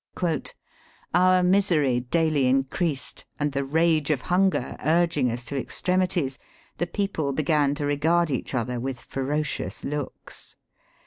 "Our 1.13 1.43
misery 1.43 1.99
daily 1.99 2.51
increa^d, 2.51 3.23
and 3.39 3.51
the 3.51 3.63
rage 3.63 4.09
of 4.09 4.21
hunger 4.33 4.75
urging 4.83 5.31
us 5.31 5.45
to 5.45 5.61
extremities, 5.61 6.39
the 6.79 6.87
people 6.87 7.33
began 7.33 7.75
to 7.75 7.85
regard 7.85 8.31
each 8.31 8.55
other 8.55 8.79
with 8.79 8.99
ferocious 8.99 9.83
looks. 9.83 10.55